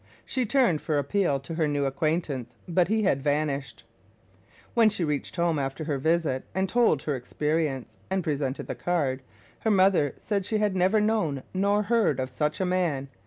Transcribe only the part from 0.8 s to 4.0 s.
for appeal to her new acquaintance, but he had vanished.